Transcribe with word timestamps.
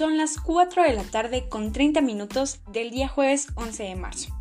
Son 0.00 0.16
las 0.16 0.38
4 0.38 0.84
de 0.84 0.94
la 0.94 1.02
tarde 1.02 1.50
con 1.50 1.74
30 1.74 2.00
minutos 2.00 2.60
del 2.72 2.90
día 2.90 3.06
jueves 3.06 3.48
11 3.56 3.82
de 3.82 3.96
marzo. 3.96 4.34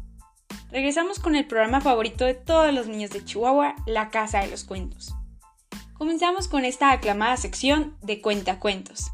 Regresamos 0.71 1.20
con 1.20 1.36
el 1.36 1.48
programa 1.48 1.82
favorito 1.82 2.24
de 2.24 2.34
todos 2.34 2.74
los 2.74 2.88
niños 2.88 3.10
de 3.10 3.25
Chihuahua, 3.25 3.75
La 3.86 4.10
Casa 4.10 4.39
de 4.39 4.48
los 4.48 4.64
Cuentos. 4.64 5.14
Comenzamos 5.98 6.48
con 6.48 6.64
esta 6.64 6.93
aclamada 6.93 7.36
sección 7.36 7.98
de 8.02 8.21
Cuentacuentos. 8.21 9.11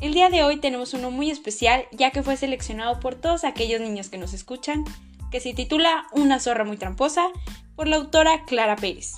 El 0.00 0.14
día 0.14 0.30
de 0.30 0.44
hoy 0.44 0.56
tenemos 0.56 0.94
uno 0.94 1.10
muy 1.10 1.30
especial 1.30 1.84
ya 1.92 2.10
que 2.10 2.22
fue 2.22 2.38
seleccionado 2.38 2.98
por 2.98 3.16
todos 3.16 3.44
aquellos 3.44 3.82
niños 3.82 4.08
que 4.08 4.16
nos 4.16 4.32
escuchan, 4.32 4.82
que 5.30 5.40
se 5.40 5.52
titula 5.52 6.06
Una 6.12 6.40
zorra 6.40 6.64
muy 6.64 6.78
tramposa 6.78 7.28
por 7.76 7.86
la 7.86 7.96
autora 7.96 8.46
Clara 8.46 8.76
Pérez. 8.76 9.12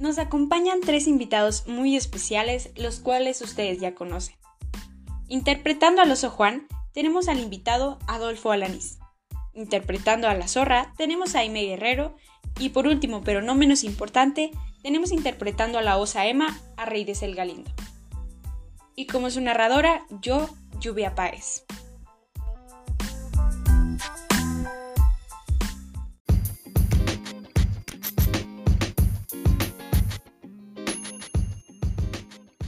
Nos 0.00 0.16
acompañan 0.16 0.80
tres 0.80 1.06
invitados 1.06 1.66
muy 1.66 1.94
especiales, 1.94 2.70
los 2.74 3.00
cuales 3.00 3.42
ustedes 3.42 3.80
ya 3.80 3.94
conocen. 3.94 4.36
Interpretando 5.28 6.02
al 6.02 6.10
oso 6.10 6.30
Juan, 6.30 6.66
tenemos 6.92 7.28
al 7.28 7.40
invitado 7.40 7.98
Adolfo 8.06 8.52
Alanís. 8.52 8.98
Interpretando 9.54 10.28
a 10.28 10.34
la 10.34 10.48
zorra, 10.48 10.92
tenemos 10.96 11.34
a 11.34 11.40
Aime 11.40 11.62
Guerrero. 11.62 12.16
Y 12.58 12.68
por 12.68 12.86
último, 12.86 13.22
pero 13.24 13.40
no 13.40 13.54
menos 13.54 13.84
importante, 13.84 14.50
tenemos 14.82 15.12
interpretando 15.12 15.78
a 15.78 15.82
la 15.82 15.96
osa 15.96 16.26
Emma 16.26 16.60
a 16.76 16.84
Rey 16.84 17.04
de 17.04 17.14
Galindo. 17.32 17.70
Y 18.94 19.06
como 19.06 19.30
su 19.30 19.40
narradora, 19.40 20.06
yo, 20.20 20.48
Lluvia 20.78 21.14
Páez. 21.14 21.64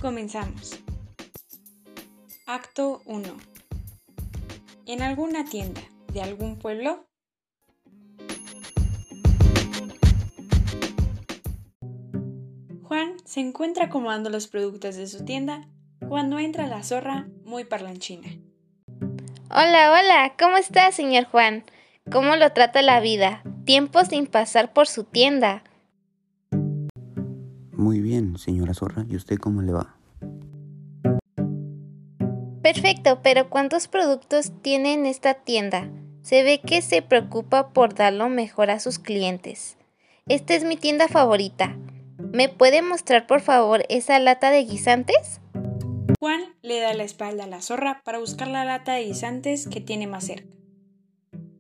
Comenzamos. 0.00 0.85
Acto 2.48 3.02
1. 3.06 3.28
En 4.86 5.02
alguna 5.02 5.44
tienda 5.44 5.80
de 6.12 6.22
algún 6.22 6.60
pueblo. 6.60 7.04
Juan 12.84 13.16
se 13.24 13.40
encuentra 13.40 13.86
acomodando 13.86 14.30
los 14.30 14.46
productos 14.46 14.94
de 14.94 15.08
su 15.08 15.24
tienda 15.24 15.66
cuando 16.08 16.38
entra 16.38 16.68
la 16.68 16.84
zorra 16.84 17.26
muy 17.44 17.64
parlanchina. 17.64 18.28
Hola, 19.50 19.90
hola, 19.90 20.34
¿cómo 20.38 20.56
está, 20.56 20.92
señor 20.92 21.24
Juan? 21.24 21.64
¿Cómo 22.12 22.36
lo 22.36 22.52
trata 22.52 22.80
la 22.80 23.00
vida? 23.00 23.42
Tiempo 23.64 24.04
sin 24.04 24.28
pasar 24.28 24.72
por 24.72 24.86
su 24.86 25.02
tienda. 25.02 25.64
Muy 27.72 28.00
bien, 28.00 28.38
señora 28.38 28.72
zorra, 28.72 29.04
¿y 29.08 29.16
usted 29.16 29.36
cómo 29.38 29.62
le 29.62 29.72
va? 29.72 29.95
Perfecto, 32.66 33.20
pero 33.22 33.48
¿cuántos 33.48 33.86
productos 33.86 34.50
tiene 34.60 34.94
en 34.94 35.06
esta 35.06 35.34
tienda? 35.34 35.88
Se 36.22 36.42
ve 36.42 36.60
que 36.60 36.82
se 36.82 37.00
preocupa 37.00 37.68
por 37.68 37.94
dar 37.94 38.12
lo 38.12 38.28
mejor 38.28 38.70
a 38.70 38.80
sus 38.80 38.98
clientes. 38.98 39.76
Esta 40.26 40.56
es 40.56 40.64
mi 40.64 40.76
tienda 40.76 41.06
favorita. 41.06 41.76
¿Me 42.18 42.48
puede 42.48 42.82
mostrar 42.82 43.28
por 43.28 43.40
favor 43.40 43.84
esa 43.88 44.18
lata 44.18 44.50
de 44.50 44.64
guisantes? 44.64 45.40
Juan 46.18 46.40
le 46.60 46.80
da 46.80 46.92
la 46.94 47.04
espalda 47.04 47.44
a 47.44 47.46
la 47.46 47.62
zorra 47.62 48.02
para 48.04 48.18
buscar 48.18 48.48
la 48.48 48.64
lata 48.64 48.94
de 48.94 49.04
guisantes 49.04 49.68
que 49.68 49.80
tiene 49.80 50.08
más 50.08 50.26
cerca. 50.26 50.52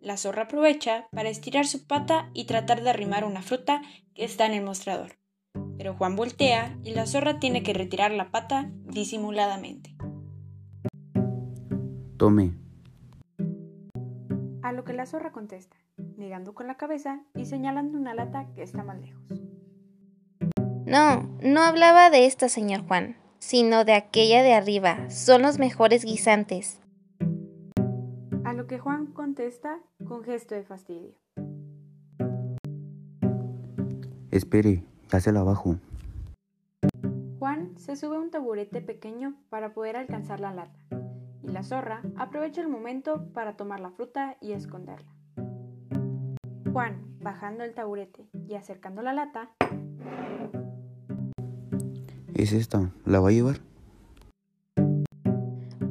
La 0.00 0.16
zorra 0.16 0.42
aprovecha 0.42 1.06
para 1.12 1.28
estirar 1.28 1.68
su 1.68 1.86
pata 1.86 2.30
y 2.34 2.46
tratar 2.46 2.82
de 2.82 2.90
arrimar 2.90 3.24
una 3.24 3.42
fruta 3.42 3.80
que 4.12 4.24
está 4.24 4.46
en 4.46 4.54
el 4.54 4.64
mostrador. 4.64 5.20
Pero 5.78 5.94
Juan 5.94 6.16
voltea 6.16 6.76
y 6.82 6.94
la 6.94 7.06
zorra 7.06 7.38
tiene 7.38 7.62
que 7.62 7.74
retirar 7.74 8.10
la 8.10 8.32
pata 8.32 8.72
disimuladamente. 8.86 9.95
Tome. 12.16 12.54
A 14.62 14.72
lo 14.72 14.84
que 14.84 14.94
la 14.94 15.04
zorra 15.04 15.32
contesta, 15.32 15.76
negando 16.16 16.54
con 16.54 16.66
la 16.66 16.76
cabeza 16.78 17.20
y 17.34 17.44
señalando 17.44 17.98
una 17.98 18.14
lata 18.14 18.46
que 18.54 18.62
está 18.62 18.82
más 18.82 18.98
lejos. 18.98 19.22
No, 20.86 21.28
no 21.42 21.60
hablaba 21.60 22.08
de 22.08 22.24
esta, 22.24 22.48
señor 22.48 22.86
Juan, 22.86 23.16
sino 23.38 23.84
de 23.84 23.92
aquella 23.92 24.42
de 24.42 24.54
arriba. 24.54 25.10
Son 25.10 25.42
los 25.42 25.58
mejores 25.58 26.06
guisantes. 26.06 26.80
A 28.44 28.54
lo 28.54 28.66
que 28.66 28.78
Juan 28.78 29.06
contesta 29.08 29.78
con 30.08 30.24
gesto 30.24 30.54
de 30.54 30.62
fastidio. 30.62 31.14
Espere, 34.30 34.84
dásela 35.10 35.40
abajo. 35.40 35.76
Juan 37.38 37.76
se 37.76 37.94
sube 37.94 38.16
a 38.16 38.20
un 38.20 38.30
taburete 38.30 38.80
pequeño 38.80 39.36
para 39.50 39.74
poder 39.74 39.96
alcanzar 39.96 40.40
la 40.40 40.54
lata 40.54 40.85
y 41.46 41.52
la 41.52 41.62
zorra 41.62 42.02
aprovecha 42.16 42.60
el 42.60 42.68
momento 42.68 43.26
para 43.32 43.56
tomar 43.56 43.80
la 43.80 43.90
fruta 43.90 44.36
y 44.40 44.52
esconderla. 44.52 45.10
Juan, 46.72 47.02
bajando 47.20 47.64
el 47.64 47.74
taburete 47.74 48.26
y 48.48 48.54
acercando 48.54 49.02
la 49.02 49.12
lata. 49.12 49.50
¿Es 52.34 52.52
esta? 52.52 52.90
¿La 53.04 53.20
va 53.20 53.28
a 53.28 53.32
llevar? 53.32 53.60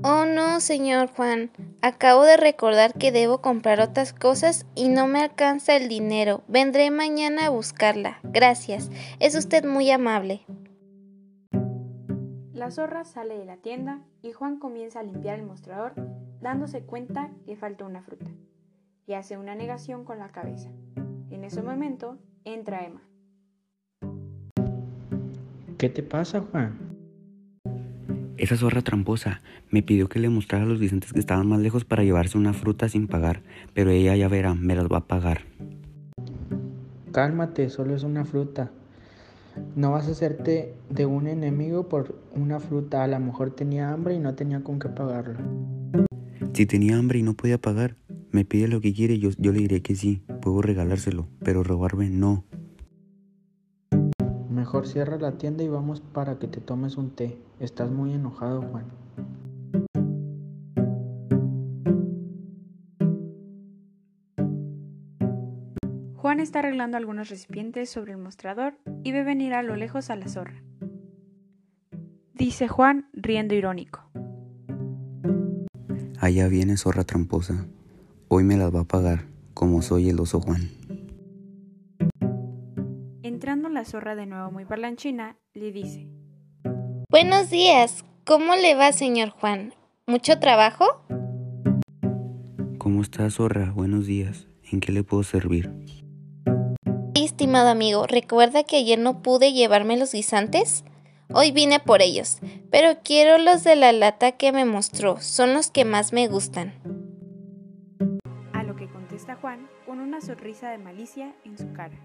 Oh 0.03 0.25
no, 0.25 0.59
señor 0.59 1.09
Juan. 1.15 1.49
Acabo 1.81 2.23
de 2.23 2.37
recordar 2.37 2.93
que 2.93 3.11
debo 3.11 3.41
comprar 3.41 3.79
otras 3.79 4.13
cosas 4.13 4.67
y 4.75 4.89
no 4.89 5.07
me 5.07 5.21
alcanza 5.21 5.75
el 5.75 5.87
dinero. 5.87 6.43
Vendré 6.47 6.91
mañana 6.91 7.47
a 7.47 7.49
buscarla. 7.49 8.19
Gracias. 8.23 8.91
Es 9.19 9.35
usted 9.35 9.65
muy 9.65 9.89
amable. 9.89 10.45
La 12.65 12.71
zorra 12.71 13.03
sale 13.03 13.37
de 13.37 13.45
la 13.45 13.57
tienda 13.57 14.01
y 14.23 14.31
Juan 14.31 14.57
comienza 14.57 14.99
a 14.99 15.03
limpiar 15.03 15.37
el 15.37 15.45
mostrador 15.45 15.93
dándose 16.41 16.81
cuenta 16.81 17.29
que 17.45 17.55
falta 17.55 17.85
una 17.85 18.01
fruta 18.01 18.31
y 19.05 19.13
hace 19.13 19.37
una 19.37 19.53
negación 19.53 20.03
con 20.03 20.17
la 20.17 20.31
cabeza. 20.31 20.71
En 21.29 21.43
ese 21.43 21.61
momento 21.61 22.17
entra 22.43 22.83
Emma. 22.83 23.03
¿Qué 25.77 25.89
te 25.89 26.01
pasa, 26.01 26.41
Juan? 26.41 26.75
Esa 28.37 28.57
zorra 28.57 28.81
tramposa 28.81 29.41
me 29.69 29.83
pidió 29.83 30.09
que 30.09 30.17
le 30.17 30.29
mostrara 30.29 30.65
a 30.65 30.67
los 30.67 30.79
guisantes 30.79 31.13
que 31.13 31.19
estaban 31.19 31.45
más 31.45 31.59
lejos 31.59 31.85
para 31.85 32.03
llevarse 32.03 32.35
una 32.35 32.53
fruta 32.53 32.89
sin 32.89 33.07
pagar, 33.07 33.43
pero 33.75 33.91
ella 33.91 34.15
ya 34.15 34.27
verá, 34.27 34.55
me 34.55 34.75
las 34.75 34.87
va 34.87 34.97
a 34.97 35.07
pagar. 35.07 35.41
Cálmate, 37.11 37.69
solo 37.69 37.95
es 37.95 38.01
una 38.01 38.25
fruta. 38.25 38.71
No 39.75 39.91
vas 39.91 40.07
a 40.07 40.11
hacerte 40.11 40.73
de 40.89 41.05
un 41.05 41.27
enemigo 41.27 41.89
por 41.89 42.15
una 42.35 42.59
fruta. 42.59 43.03
A 43.03 43.07
lo 43.07 43.19
mejor 43.19 43.51
tenía 43.51 43.91
hambre 43.91 44.15
y 44.15 44.19
no 44.19 44.35
tenía 44.35 44.63
con 44.63 44.79
qué 44.79 44.89
pagarlo. 44.89 45.39
Si 46.53 46.65
tenía 46.65 46.97
hambre 46.97 47.19
y 47.19 47.23
no 47.23 47.33
podía 47.33 47.57
pagar, 47.57 47.95
me 48.31 48.45
pide 48.45 48.67
lo 48.67 48.81
que 48.81 48.93
quiere 48.93 49.15
y 49.15 49.19
yo, 49.19 49.29
yo 49.37 49.51
le 49.51 49.59
diré 49.59 49.81
que 49.81 49.95
sí. 49.95 50.23
Puedo 50.41 50.61
regalárselo, 50.61 51.27
pero 51.43 51.63
robarme 51.63 52.09
no. 52.09 52.45
Mejor 54.49 54.87
cierra 54.87 55.17
la 55.17 55.37
tienda 55.37 55.63
y 55.63 55.67
vamos 55.67 56.01
para 56.01 56.39
que 56.39 56.47
te 56.47 56.61
tomes 56.61 56.97
un 56.97 57.11
té. 57.11 57.37
Estás 57.59 57.91
muy 57.91 58.13
enojado, 58.13 58.61
Juan. 58.61 59.04
Juan 66.25 66.39
está 66.39 66.57
arreglando 66.57 66.97
algunos 66.97 67.29
recipientes 67.29 67.87
sobre 67.87 68.13
el 68.13 68.17
mostrador 68.17 68.79
y 69.03 69.11
ve 69.11 69.23
venir 69.23 69.53
a 69.53 69.61
lo 69.61 69.75
lejos 69.75 70.09
a 70.09 70.15
la 70.15 70.27
zorra. 70.27 70.63
Dice 72.33 72.67
Juan, 72.67 73.07
riendo 73.13 73.53
irónico. 73.53 74.09
Allá 76.19 76.47
viene 76.47 76.77
zorra 76.77 77.03
tramposa. 77.03 77.67
Hoy 78.27 78.43
me 78.43 78.57
las 78.57 78.73
va 78.73 78.79
a 78.79 78.83
pagar, 78.85 79.27
como 79.53 79.83
soy 79.83 80.09
el 80.09 80.19
oso 80.19 80.41
Juan. 80.41 80.67
Entrando 83.21 83.69
la 83.69 83.85
zorra 83.85 84.15
de 84.15 84.25
nuevo 84.25 84.49
muy 84.49 84.65
parlanchina, 84.65 85.37
le 85.53 85.71
dice. 85.71 86.09
Buenos 87.07 87.51
días. 87.51 88.03
¿Cómo 88.25 88.55
le 88.55 88.73
va, 88.73 88.93
señor 88.93 89.29
Juan? 89.29 89.75
¿Mucho 90.07 90.39
trabajo? 90.39 91.05
¿Cómo 92.79 93.03
está, 93.03 93.29
zorra? 93.29 93.71
Buenos 93.73 94.07
días. 94.07 94.47
¿En 94.71 94.79
qué 94.79 94.91
le 94.91 95.03
puedo 95.03 95.21
servir? 95.21 95.71
Estimado 97.35 97.67
amigo, 97.67 98.07
¿recuerda 98.07 98.63
que 98.63 98.77
ayer 98.77 98.97
no 98.97 99.21
pude 99.21 99.51
llevarme 99.51 99.97
los 99.97 100.13
guisantes? 100.13 100.85
Hoy 101.33 101.51
vine 101.51 101.81
por 101.81 102.01
ellos, 102.01 102.37
pero 102.71 102.99
quiero 103.03 103.37
los 103.37 103.61
de 103.65 103.75
la 103.75 103.91
lata 103.91 104.31
que 104.31 104.53
me 104.53 104.63
mostró, 104.63 105.19
son 105.19 105.53
los 105.53 105.69
que 105.69 105.83
más 105.83 106.13
me 106.13 106.29
gustan. 106.29 106.73
A 108.53 108.63
lo 108.63 108.77
que 108.77 108.87
contesta 108.87 109.35
Juan 109.35 109.67
con 109.85 109.99
una 109.99 110.21
sonrisa 110.21 110.69
de 110.69 110.77
malicia 110.77 111.35
en 111.43 111.57
su 111.57 111.73
cara. 111.73 111.99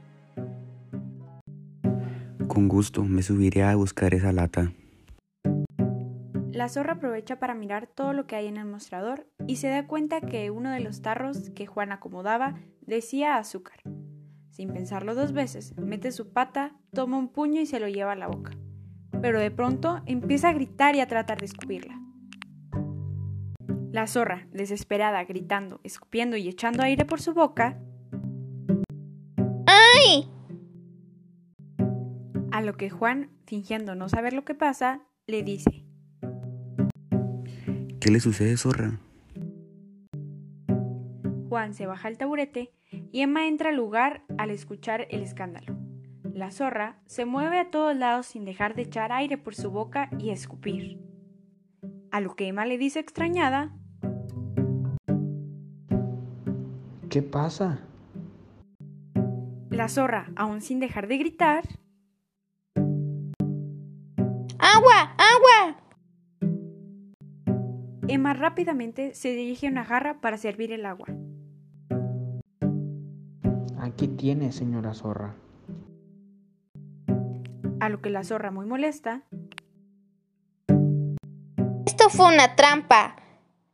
Con 2.48 2.66
gusto, 2.66 3.04
me 3.04 3.22
subiré 3.22 3.62
a 3.62 3.76
buscar 3.76 4.14
esa 4.14 4.32
lata. 4.32 4.72
La 6.50 6.68
zorra 6.68 6.94
aprovecha 6.94 7.38
para 7.38 7.54
mirar 7.54 7.86
todo 7.86 8.14
lo 8.14 8.26
que 8.26 8.34
hay 8.34 8.48
en 8.48 8.56
el 8.56 8.66
mostrador 8.66 9.28
y 9.46 9.56
se 9.56 9.68
da 9.68 9.86
cuenta 9.86 10.20
que 10.22 10.50
uno 10.50 10.72
de 10.72 10.80
los 10.80 11.02
tarros 11.02 11.50
que 11.50 11.66
Juan 11.66 11.92
acomodaba 11.92 12.56
decía 12.80 13.36
azúcar. 13.36 13.78
Sin 14.60 14.74
pensarlo 14.74 15.14
dos 15.14 15.32
veces, 15.32 15.74
mete 15.78 16.12
su 16.12 16.34
pata, 16.34 16.76
toma 16.92 17.16
un 17.16 17.28
puño 17.28 17.62
y 17.62 17.64
se 17.64 17.80
lo 17.80 17.88
lleva 17.88 18.12
a 18.12 18.14
la 18.14 18.26
boca. 18.26 18.52
Pero 19.22 19.40
de 19.40 19.50
pronto 19.50 20.02
empieza 20.04 20.50
a 20.50 20.52
gritar 20.52 20.94
y 20.94 21.00
a 21.00 21.06
tratar 21.06 21.38
de 21.38 21.46
escupirla. 21.46 21.98
La 23.90 24.06
zorra, 24.06 24.48
desesperada, 24.52 25.24
gritando, 25.24 25.80
escupiendo 25.82 26.36
y 26.36 26.46
echando 26.46 26.82
aire 26.82 27.06
por 27.06 27.22
su 27.22 27.32
boca. 27.32 27.80
¡Ay! 29.64 30.28
A 32.52 32.60
lo 32.60 32.76
que 32.76 32.90
Juan, 32.90 33.30
fingiendo 33.46 33.94
no 33.94 34.10
saber 34.10 34.34
lo 34.34 34.44
que 34.44 34.54
pasa, 34.54 35.00
le 35.26 35.42
dice. 35.42 35.86
¿Qué 37.98 38.10
le 38.10 38.20
sucede, 38.20 38.58
zorra? 38.58 39.00
Juan 41.48 41.72
se 41.72 41.86
baja 41.86 42.08
el 42.08 42.18
taburete 42.18 42.74
y 43.12 43.22
Emma 43.22 43.46
entra 43.46 43.70
al 43.70 43.76
lugar 43.76 44.22
al 44.38 44.50
escuchar 44.50 45.06
el 45.10 45.22
escándalo. 45.22 45.76
La 46.32 46.50
zorra 46.50 46.96
se 47.06 47.24
mueve 47.24 47.58
a 47.58 47.70
todos 47.70 47.96
lados 47.96 48.26
sin 48.26 48.44
dejar 48.44 48.74
de 48.74 48.82
echar 48.82 49.12
aire 49.12 49.36
por 49.36 49.54
su 49.54 49.70
boca 49.70 50.10
y 50.18 50.30
escupir. 50.30 51.00
A 52.10 52.20
lo 52.20 52.34
que 52.34 52.48
Emma 52.48 52.64
le 52.64 52.78
dice 52.78 53.00
extrañada. 53.00 53.74
¿Qué 57.08 57.22
pasa? 57.22 57.80
La 59.70 59.88
zorra, 59.88 60.30
aún 60.36 60.60
sin 60.60 60.78
dejar 60.78 61.08
de 61.08 61.18
gritar, 61.18 61.64
¡Agua! 64.58 65.16
¡Agua! 65.16 65.76
Emma 68.08 68.34
rápidamente 68.34 69.14
se 69.14 69.30
dirige 69.30 69.66
a 69.66 69.70
una 69.70 69.84
jarra 69.84 70.20
para 70.20 70.36
servir 70.36 70.72
el 70.72 70.86
agua. 70.86 71.08
Aquí 74.00 74.08
tiene, 74.08 74.50
señora 74.50 74.94
zorra. 74.94 75.34
A 77.80 77.90
lo 77.90 78.00
que 78.00 78.08
la 78.08 78.24
zorra, 78.24 78.50
muy 78.50 78.64
molesta, 78.64 79.24
Esto 81.84 82.08
fue 82.08 82.32
una 82.32 82.56
trampa. 82.56 83.16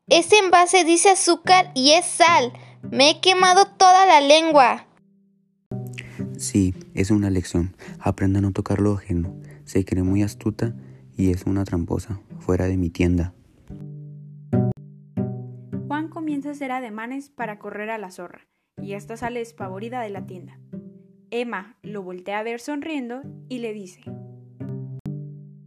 Ese 0.09 0.39
envase 0.39 0.83
dice 0.83 1.11
azúcar 1.11 1.71
y 1.77 1.93
es 1.93 2.07
sal. 2.07 2.53
Me 2.91 3.11
he 3.11 3.21
quemado 3.21 3.67
toda 3.79 4.05
la 4.05 4.21
lengua. 4.21 4.89
Sí, 6.37 6.75
es 6.95 7.13
una 7.13 7.31
lección. 7.31 7.77
Aprenda 8.01 8.41
a 8.41 8.43
no 8.43 8.51
tocar 8.51 8.81
lo 8.81 8.95
ajeno. 8.95 9.33
Se 9.65 9.85
cree 9.85 10.03
muy 10.03 10.25
astuta 10.25 10.75
y 11.17 11.31
es 11.31 11.45
una 11.45 11.63
tramposa. 11.63 12.19
Fuera 12.41 12.67
de 12.67 12.77
mi 12.77 12.91
tienda. 12.91 13.33
Juan 15.87 16.09
comienza 16.09 16.49
a 16.49 16.53
hacer 16.53 16.73
ademanes 16.73 17.31
para 17.31 17.61
correr 17.61 17.91
a 17.91 17.99
la 17.99 18.11
zorra, 18.11 18.49
y 18.81 18.93
esta 18.95 19.17
sale 19.17 19.41
despavorida 19.41 20.01
de 20.01 20.11
la 20.11 20.27
tienda. 20.27 20.59
Emma 21.31 21.77
lo 21.83 22.03
voltea 22.03 22.39
a 22.39 22.43
ver 22.43 22.61
sonriendo 22.61 23.23
y 23.49 23.59
le 23.59 23.73
dice, 23.73 24.03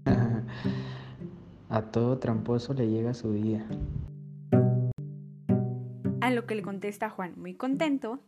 A 1.70 1.82
todo 1.92 2.18
tramposo 2.20 2.74
le 2.74 2.90
llega 2.90 3.14
su 3.14 3.34
día. 3.34 3.68
a 6.22 6.32
lo 6.32 6.46
que 6.46 6.54
le 6.54 6.62
contesta 6.62 7.10
Juan, 7.10 7.34
muy 7.38 7.56
contento, 7.56 8.20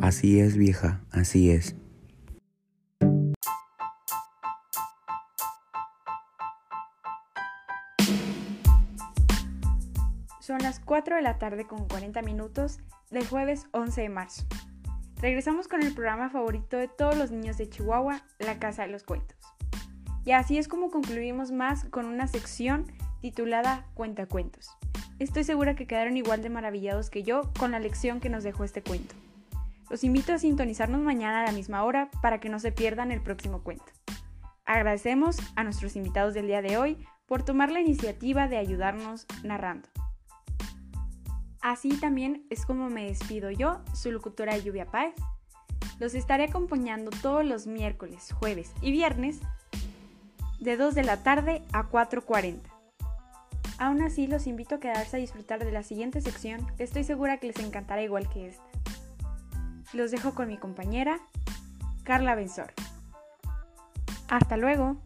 Así 0.00 0.38
es, 0.38 0.56
vieja, 0.56 1.00
así 1.10 1.50
es. 1.50 1.74
4 10.86 11.16
de 11.16 11.22
la 11.22 11.36
tarde 11.36 11.66
con 11.66 11.88
40 11.88 12.22
minutos 12.22 12.78
del 13.10 13.26
jueves 13.26 13.66
11 13.72 14.02
de 14.02 14.08
marzo. 14.08 14.46
Regresamos 15.20 15.66
con 15.66 15.82
el 15.82 15.92
programa 15.92 16.30
favorito 16.30 16.76
de 16.76 16.86
todos 16.86 17.16
los 17.16 17.32
niños 17.32 17.58
de 17.58 17.68
Chihuahua, 17.68 18.22
La 18.38 18.60
Casa 18.60 18.82
de 18.82 18.92
los 18.92 19.02
Cuentos. 19.02 19.36
Y 20.24 20.30
así 20.30 20.58
es 20.58 20.68
como 20.68 20.92
concluimos 20.92 21.50
más 21.50 21.86
con 21.86 22.06
una 22.06 22.28
sección 22.28 22.86
titulada 23.20 23.84
Cuentacuentos. 23.94 24.70
Estoy 25.18 25.42
segura 25.42 25.74
que 25.74 25.88
quedaron 25.88 26.16
igual 26.16 26.40
de 26.40 26.50
maravillados 26.50 27.10
que 27.10 27.24
yo 27.24 27.50
con 27.58 27.72
la 27.72 27.80
lección 27.80 28.20
que 28.20 28.30
nos 28.30 28.44
dejó 28.44 28.62
este 28.62 28.82
cuento. 28.82 29.16
Los 29.90 30.04
invito 30.04 30.34
a 30.34 30.38
sintonizarnos 30.38 31.00
mañana 31.00 31.40
a 31.40 31.46
la 31.46 31.52
misma 31.52 31.82
hora 31.82 32.10
para 32.22 32.38
que 32.38 32.48
no 32.48 32.60
se 32.60 32.70
pierdan 32.70 33.10
el 33.10 33.22
próximo 33.22 33.64
cuento. 33.64 33.92
Agradecemos 34.64 35.38
a 35.56 35.64
nuestros 35.64 35.96
invitados 35.96 36.32
del 36.32 36.46
día 36.46 36.62
de 36.62 36.78
hoy 36.78 37.04
por 37.26 37.42
tomar 37.42 37.72
la 37.72 37.80
iniciativa 37.80 38.46
de 38.46 38.58
ayudarnos 38.58 39.26
narrando. 39.42 39.88
Así 41.66 41.88
también 41.88 42.46
es 42.48 42.64
como 42.64 42.90
me 42.90 43.06
despido 43.06 43.50
yo, 43.50 43.80
su 43.92 44.12
locutora 44.12 44.56
Lluvia 44.56 44.86
Páez. 44.86 45.16
Los 45.98 46.14
estaré 46.14 46.44
acompañando 46.44 47.10
todos 47.10 47.44
los 47.44 47.66
miércoles, 47.66 48.32
jueves 48.38 48.70
y 48.82 48.92
viernes 48.92 49.40
de 50.60 50.76
2 50.76 50.94
de 50.94 51.02
la 51.02 51.24
tarde 51.24 51.64
a 51.72 51.90
4.40. 51.90 52.60
Aún 53.78 54.00
así, 54.00 54.28
los 54.28 54.46
invito 54.46 54.76
a 54.76 54.78
quedarse 54.78 55.16
a 55.16 55.18
disfrutar 55.18 55.58
de 55.64 55.72
la 55.72 55.82
siguiente 55.82 56.20
sección 56.20 56.64
que 56.76 56.84
estoy 56.84 57.02
segura 57.02 57.38
que 57.38 57.48
les 57.48 57.58
encantará 57.58 58.00
igual 58.00 58.30
que 58.30 58.46
esta. 58.46 58.62
Los 59.92 60.12
dejo 60.12 60.36
con 60.36 60.46
mi 60.46 60.58
compañera, 60.58 61.18
Carla 62.04 62.36
Benzor. 62.36 62.74
Hasta 64.28 64.56
luego. 64.56 64.98